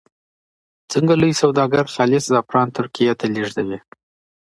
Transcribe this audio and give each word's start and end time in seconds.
څنګه 0.91 1.13
لوی 1.21 1.33
سوداګر 1.43 1.85
خالص 1.93 2.23
زعفران 2.33 2.67
ترکیې 2.77 3.13
ته 3.19 3.25
لیږدوي؟ 3.33 3.79